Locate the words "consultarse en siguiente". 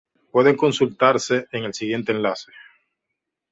0.57-2.11